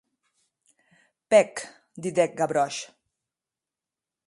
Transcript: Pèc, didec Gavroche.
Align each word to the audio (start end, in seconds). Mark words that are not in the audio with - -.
Pèc, 1.33 1.61
didec 2.07 2.35
Gavroche. 2.41 2.89